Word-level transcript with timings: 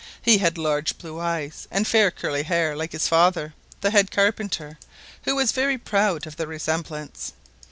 He 0.19 0.39
had 0.39 0.57
large 0.57 0.97
blue 0.97 1.19
eyes 1.19 1.67
and 1.69 1.87
fair 1.87 2.09
curly 2.09 2.41
hair, 2.41 2.75
like 2.75 2.91
his 2.91 3.07
father, 3.07 3.53
the 3.81 3.91
head 3.91 4.09
carpenter, 4.09 4.79
who 5.25 5.35
was 5.35 5.51
very 5.51 5.77
proud 5.77 6.25
of 6.25 6.37
the 6.37 6.47
resemblance. 6.47 7.33